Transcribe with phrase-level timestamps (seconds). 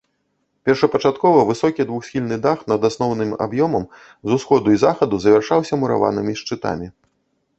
[0.67, 3.85] Першапачаткова высокі двухсхільны дах над асноўным аб'ёмам
[4.31, 6.87] з усходу і захаду завяршаўся мураванымі шчытамі.